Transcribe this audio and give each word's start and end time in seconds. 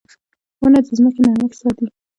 •ونه 0.61 0.79
د 0.85 0.87
ځمکې 0.97 1.21
نرمښت 1.25 1.57
ساتي. 1.61 1.85